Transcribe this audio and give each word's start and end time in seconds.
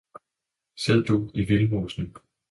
sid 0.75 1.03
Du 1.03 1.31
i 1.33 1.41
Vildmosen! 1.43 2.13